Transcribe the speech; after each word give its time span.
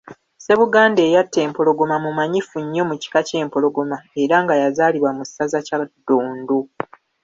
Ssebuganda 0.37 1.01
eyatta 1.07 1.39
empologoma 1.47 1.95
mumanyifu 2.05 2.57
nnyo 2.63 2.83
mu 2.89 2.95
kika 3.01 3.21
ky’Empologoma 3.27 3.97
era 4.21 4.35
nga 4.43 4.55
yazaalibwa 4.61 5.11
mu 5.17 5.23
ssaza 5.27 5.59
Kyaddondo. 5.67 6.59